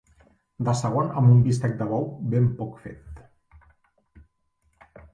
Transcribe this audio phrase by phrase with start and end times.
[0.69, 3.23] De segon amb un bistec de bou ben poc fet.